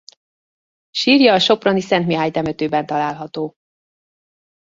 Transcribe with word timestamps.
Sírja 0.89 1.33
a 1.33 1.39
soproni 1.39 1.81
Szent 1.81 2.05
Mihály 2.07 2.31
temetőben 2.31 2.85
található. 2.85 3.53